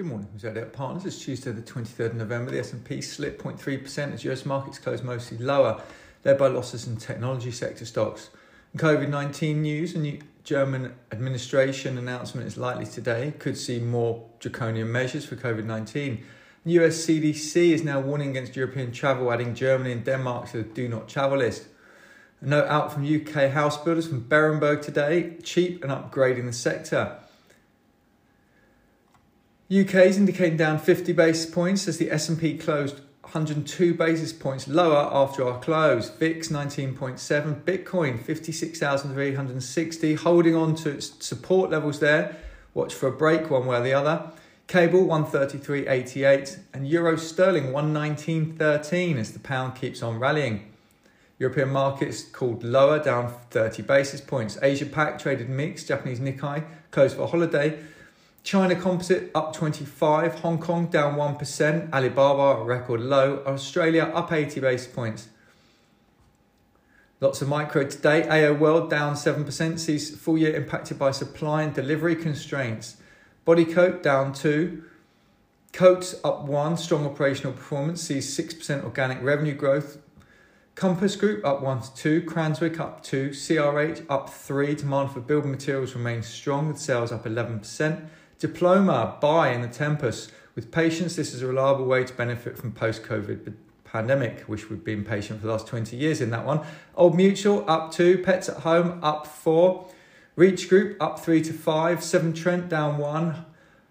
Good 0.00 0.06
morning, 0.06 0.38
Zodiac 0.38 0.72
Partners. 0.72 1.04
It's 1.04 1.22
Tuesday, 1.22 1.52
the 1.52 1.60
23rd 1.60 2.06
of 2.06 2.14
November. 2.14 2.50
The 2.50 2.60
S&P 2.60 3.02
slipped 3.02 3.42
0.3% 3.42 4.14
as 4.14 4.24
US 4.24 4.46
markets 4.46 4.78
closed 4.78 5.04
mostly 5.04 5.36
lower, 5.36 5.82
led 6.24 6.38
by 6.38 6.46
losses 6.46 6.86
in 6.86 6.96
technology 6.96 7.50
sector 7.50 7.84
stocks. 7.84 8.30
COVID-19 8.78 9.56
news, 9.56 9.94
a 9.94 9.98
new 9.98 10.18
German 10.42 10.94
administration 11.12 11.98
announcement 11.98 12.46
is 12.46 12.56
likely 12.56 12.86
today 12.86 13.34
could 13.38 13.58
see 13.58 13.78
more 13.78 14.26
draconian 14.38 14.90
measures 14.90 15.26
for 15.26 15.36
COVID-19. 15.36 16.22
US 16.64 17.06
CDC 17.06 17.72
is 17.72 17.84
now 17.84 18.00
warning 18.00 18.30
against 18.30 18.56
European 18.56 18.92
travel, 18.92 19.30
adding 19.30 19.54
Germany 19.54 19.92
and 19.92 20.02
Denmark 20.02 20.48
to 20.52 20.62
the 20.62 20.62
do 20.62 20.88
not 20.88 21.10
travel 21.10 21.36
list. 21.36 21.66
A 22.40 22.46
note 22.46 22.68
out 22.68 22.90
from 22.90 23.04
UK 23.04 23.50
house 23.50 23.76
builders 23.76 24.08
from 24.08 24.24
Berenberg 24.24 24.80
today, 24.80 25.36
cheap 25.42 25.84
and 25.84 25.92
upgrading 25.92 26.46
the 26.46 26.54
sector. 26.54 27.18
UK 29.70 29.94
is 30.06 30.18
indicating 30.18 30.56
down 30.56 30.80
50 30.80 31.12
basis 31.12 31.48
points 31.48 31.86
as 31.86 31.96
the 31.96 32.10
S&P 32.10 32.58
closed 32.58 33.02
102 33.22 33.94
basis 33.94 34.32
points 34.32 34.66
lower 34.66 35.08
after 35.12 35.46
our 35.46 35.60
close. 35.60 36.10
VIX 36.10 36.48
19.7, 36.48 37.62
Bitcoin 37.62 38.20
56,360, 38.20 40.14
holding 40.14 40.56
on 40.56 40.74
to 40.74 40.90
its 40.90 41.24
support 41.24 41.70
levels 41.70 42.00
there. 42.00 42.36
Watch 42.74 42.92
for 42.92 43.06
a 43.06 43.12
break 43.12 43.48
one 43.48 43.64
way 43.66 43.76
or 43.76 43.82
the 43.84 43.92
other. 43.92 44.32
Cable 44.66 45.06
133.88 45.06 46.58
and 46.74 46.88
Euro 46.88 47.14
Sterling 47.16 47.66
119.13 47.66 49.18
as 49.18 49.30
the 49.30 49.38
pound 49.38 49.76
keeps 49.76 50.02
on 50.02 50.18
rallying. 50.18 50.72
European 51.38 51.68
markets 51.70 52.24
called 52.24 52.64
lower, 52.64 52.98
down 52.98 53.32
30 53.50 53.84
basis 53.84 54.20
points. 54.20 54.58
Asia 54.60 54.86
Pac 54.86 55.20
traded 55.20 55.48
mixed. 55.48 55.86
Japanese 55.86 56.18
Nikkei 56.18 56.64
closed 56.90 57.16
for 57.16 57.28
holiday. 57.28 57.78
China 58.42 58.74
Composite 58.74 59.30
up 59.34 59.54
25, 59.54 60.36
Hong 60.40 60.58
Kong 60.58 60.86
down 60.86 61.16
1%, 61.16 61.92
Alibaba 61.92 62.64
record 62.64 63.00
low, 63.00 63.42
Australia 63.46 64.04
up 64.14 64.32
80 64.32 64.60
base 64.60 64.86
points. 64.86 65.28
Lots 67.20 67.42
of 67.42 67.48
micro 67.48 67.84
today. 67.84 68.26
AO 68.26 68.54
World 68.54 68.88
down 68.88 69.14
7%, 69.14 69.78
sees 69.78 70.16
full 70.16 70.38
year 70.38 70.54
impacted 70.54 70.98
by 70.98 71.10
supply 71.10 71.62
and 71.62 71.74
delivery 71.74 72.16
constraints. 72.16 72.96
Bodycote 73.46 74.02
down 74.02 74.32
2. 74.32 74.84
Coats 75.74 76.14
up 76.24 76.44
1, 76.44 76.78
strong 76.78 77.04
operational 77.04 77.52
performance, 77.52 78.00
sees 78.00 78.36
6% 78.36 78.84
organic 78.84 79.22
revenue 79.22 79.54
growth. 79.54 79.98
Compass 80.74 81.14
Group 81.14 81.44
up 81.44 81.60
1 81.60 81.82
to 81.82 81.94
2, 81.94 82.22
Cranswick 82.22 82.80
up 82.80 83.02
2, 83.02 83.30
CRH 83.30 84.06
up 84.08 84.30
3. 84.30 84.74
Demand 84.76 85.10
for 85.10 85.20
building 85.20 85.50
materials 85.50 85.94
remains 85.94 86.26
strong 86.26 86.68
with 86.68 86.78
sales 86.78 87.12
up 87.12 87.24
11%. 87.24 88.08
Diploma, 88.40 89.18
buy 89.20 89.50
in 89.50 89.60
the 89.60 89.68
Tempus. 89.68 90.32
With 90.54 90.72
patience, 90.72 91.14
this 91.14 91.34
is 91.34 91.42
a 91.42 91.46
reliable 91.46 91.84
way 91.84 92.04
to 92.04 92.14
benefit 92.14 92.56
from 92.56 92.72
post 92.72 93.02
COVID 93.02 93.52
pandemic. 93.84 94.48
Wish 94.48 94.70
we'd 94.70 94.82
been 94.82 95.04
patient 95.04 95.40
for 95.40 95.46
the 95.46 95.52
last 95.52 95.66
20 95.66 95.94
years 95.94 96.22
in 96.22 96.30
that 96.30 96.46
one. 96.46 96.62
Old 96.94 97.14
Mutual 97.14 97.68
up 97.68 97.92
two, 97.92 98.16
Pets 98.16 98.48
at 98.48 98.56
Home 98.58 98.98
up 99.04 99.26
four, 99.26 99.88
Reach 100.36 100.70
Group 100.70 100.96
up 101.02 101.20
three 101.20 101.42
to 101.42 101.52
five, 101.52 102.02
Severn 102.02 102.32
Trent 102.32 102.70
down 102.70 102.96
one. 102.96 103.44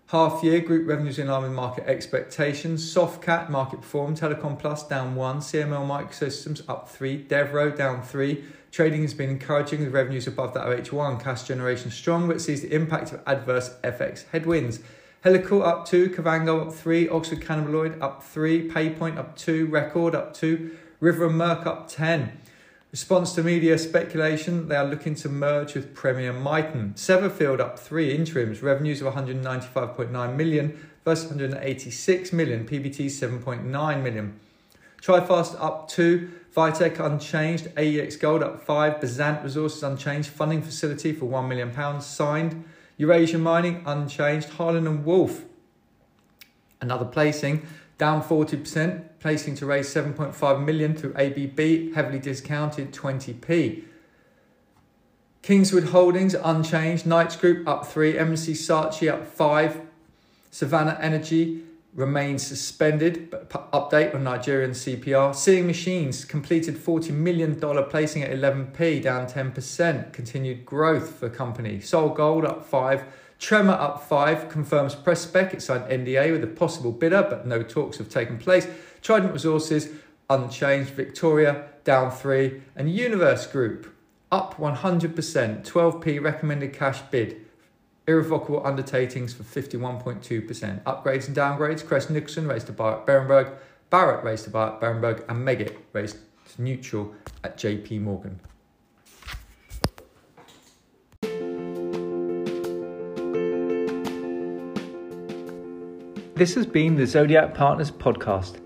Half 0.08 0.44
year 0.44 0.62
group 0.62 0.88
revenues 0.88 1.20
in 1.20 1.28
line 1.28 1.44
with 1.44 1.52
market 1.52 1.86
expectations. 1.86 2.84
Softcat 2.84 3.52
market 3.52 3.82
perform, 3.82 4.16
Telecom 4.16 4.58
Plus 4.58 4.88
down 4.88 5.14
one, 5.14 5.42
CML 5.42 5.88
Microsystems 5.88 6.64
up 6.68 6.90
three, 6.90 7.24
Devro 7.24 7.78
down 7.78 8.02
three. 8.02 8.44
Trading 8.72 9.02
has 9.02 9.14
been 9.14 9.30
encouraging 9.30 9.82
with 9.82 9.94
revenues 9.94 10.28
above 10.28 10.54
that 10.54 10.68
of 10.68 10.80
H1. 10.80 11.22
Cash 11.24 11.44
generation 11.44 11.90
strong, 11.90 12.28
but 12.28 12.42
sees 12.42 12.62
the 12.62 12.74
impact 12.74 13.12
of 13.12 13.22
adverse 13.26 13.76
FX 13.84 14.26
headwinds. 14.32 14.80
Helical 15.22 15.64
up 15.64 15.86
two, 15.86 16.10
Kavango 16.10 16.68
up 16.68 16.74
three, 16.74 17.10
Oxford 17.10 17.42
Cannabinoid 17.42 18.02
up 18.02 18.24
three, 18.24 18.70
Paypoint 18.70 19.18
up 19.18 19.36
two, 19.36 19.66
Record 19.68 20.16
up 20.16 20.34
two, 20.34 20.78
River 21.00 21.26
and 21.26 21.38
Merc 21.38 21.66
up 21.66 21.88
10. 21.88 22.40
Response 22.92 23.36
to 23.36 23.44
media 23.44 23.78
speculation, 23.78 24.68
they 24.68 24.76
are 24.76 24.86
looking 24.86 25.14
to 25.16 25.30
merge 25.30 25.76
with 25.76 25.94
Premier 25.94 26.34
Miton. 26.34 26.96
Severfield 26.96 27.60
up 27.60 27.78
three 27.78 28.16
interims, 28.16 28.64
revenues 28.64 29.02
of 29.02 29.14
195.9 29.14 30.36
million 30.36 30.90
versus 31.06 31.26
186 31.26 32.34
million, 32.34 32.68
PBT 32.68 33.06
7.9 33.06 34.04
million. 34.04 34.40
Trifast 35.02 35.56
up 35.62 35.88
two, 35.88 36.32
Vitec 36.56 37.00
unchanged, 37.00 37.68
AEX 37.78 38.16
Gold 38.20 38.42
up 38.42 38.66
5, 38.66 39.00
Bezant 39.00 39.44
Resources 39.44 39.84
unchanged, 39.84 40.30
funding 40.30 40.62
facility 40.62 41.14
for 41.14 41.26
£1 41.26 41.48
million 41.48 42.02
signed, 42.02 42.64
Eurasia 42.98 43.38
Mining 43.38 43.84
unchanged, 43.86 44.50
Harland 44.50 44.88
and 44.88 45.06
Wolff. 45.06 45.44
Another 46.82 47.06
placing 47.06 47.68
down 47.98 48.24
40%, 48.24 49.04
placing 49.20 49.56
to 49.56 49.66
raise 49.66 49.94
7.5 49.94 50.66
million 50.66 50.96
through 50.96 51.14
ABB, 51.16 51.94
heavily 51.94 52.20
discounted 52.20 52.92
20p. 52.94 53.84
Kingswood 55.42 55.86
Holdings 55.86 56.34
unchanged, 56.34 57.06
Knights 57.06 57.36
Group 57.36 57.68
up 57.68 57.86
3, 57.86 58.18
M&C 58.18 58.54
Saatchi 58.54 59.12
up 59.12 59.28
5, 59.28 59.82
Savannah 60.52 60.98
Energy 61.02 61.64
remains 61.94 62.46
suspended. 62.46 63.30
But 63.30 63.72
update 63.72 64.14
on 64.16 64.24
Nigerian 64.24 64.72
CPR. 64.72 65.36
Seeing 65.36 65.68
Machines 65.68 66.26
completed 66.26 66.76
$40 66.76 67.12
million 67.12 67.60
placing 67.90 68.24
at 68.24 68.32
11p, 68.32 69.02
down 69.02 69.28
10%. 69.28 70.14
Continued 70.14 70.66
growth 70.66 71.16
for 71.16 71.30
company. 71.30 71.80
SolGold 71.80 72.48
up 72.48 72.66
5. 72.66 73.04
Tremor 73.40 73.74
up 73.74 74.02
5. 74.04 74.50
Confirms 74.50 74.96
press 74.96 75.22
spec. 75.22 75.54
It 75.54 75.62
signed 75.62 75.90
NDA 75.90 76.32
with 76.32 76.44
a 76.44 76.48
possible 76.48 76.92
bidder, 76.92 77.26
but 77.30 77.48
no 77.48 77.64
talks 77.64 77.98
have 77.98 78.10
taken 78.10 78.38
place. 78.38 78.68
Trident 79.02 79.34
Resources 79.34 79.90
unchanged. 80.30 80.92
Victoria 80.92 81.68
down 81.84 82.12
3. 82.12 82.62
And 82.76 82.92
Universe 82.92 83.48
Group 83.48 83.94
up 84.32 84.58
100%. 84.58 85.66
12p 85.66 86.22
recommended 86.22 86.74
cash 86.74 87.02
bid 87.10 87.46
irrevocable 88.10 88.66
undertakings 88.66 89.34
for 89.34 89.44
51.2%. 89.44 90.84
Upgrades 90.84 91.28
and 91.28 91.38
downgrades, 91.38 91.86
Crest 91.86 92.10
Nicholson 92.10 92.48
raised 92.48 92.66
to 92.68 92.74
at 92.74 93.06
Berenberg, 93.06 93.56
Barratt 93.92 94.24
raised 94.24 94.46
to 94.46 94.58
at 94.58 94.82
Berenberg, 94.82 95.24
and 95.30 95.48
Meggitt 95.48 95.78
raised 95.94 96.18
to 96.50 96.62
neutral 96.62 97.14
at 97.44 97.58
JP 97.58 98.02
Morgan. 98.02 98.40
This 106.34 106.56
has 106.56 106.66
been 106.66 106.96
the 106.96 107.06
Zodiac 107.06 107.54
Partners 107.54 107.92
podcast. 107.92 108.60